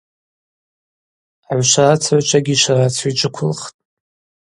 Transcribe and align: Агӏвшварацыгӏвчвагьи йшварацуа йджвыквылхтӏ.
Агӏвшварацыгӏвчвагьи 1.49 2.53
йшварацуа 2.57 3.09
йджвыквылхтӏ. 3.11 3.73